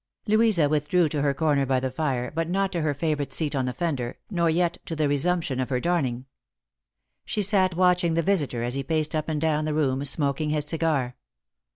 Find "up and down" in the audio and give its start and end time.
9.13-9.65